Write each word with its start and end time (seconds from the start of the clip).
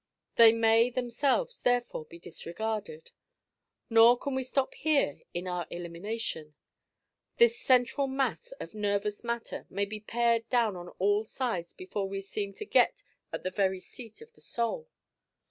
They 0.35 0.51
may 0.51 0.89
themselves 0.89 1.61
therefore 1.61 2.05
be 2.05 2.17
disregarded. 2.17 3.11
Nor 3.87 4.17
can 4.17 4.33
we 4.33 4.41
stop 4.41 4.73
here 4.73 5.21
in 5.31 5.47
our 5.47 5.67
elimination. 5.69 6.55
This 7.37 7.59
central 7.61 8.07
mass 8.07 8.51
of 8.53 8.73
nervous 8.73 9.23
matter 9.23 9.67
may 9.69 9.85
be 9.85 9.99
pared 9.99 10.49
down 10.49 10.75
on 10.75 10.89
all 10.97 11.23
sides 11.25 11.73
before 11.73 12.09
we 12.09 12.21
seem 12.21 12.51
to 12.55 12.65
get 12.65 13.03
at 13.31 13.43
the 13.43 13.51
very 13.51 13.79
seat 13.79 14.23
of 14.23 14.33
the 14.33 14.41
soul. 14.41 14.89